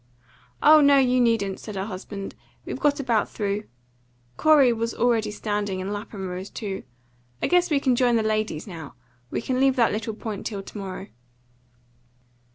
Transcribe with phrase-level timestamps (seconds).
[0.63, 2.33] "Oh no, you needn't," said her husband.
[2.65, 3.65] "We've got about through."
[4.35, 6.81] Corey was already standing, and Lapham rose too.
[7.39, 8.95] "I guess we can join the ladies now.
[9.29, 11.07] We can leave that little point till to morrow."